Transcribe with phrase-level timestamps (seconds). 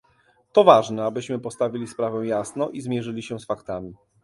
[0.51, 3.93] To ważne, abyśmy postawili sprawę jasno i zmierzyli się z faktami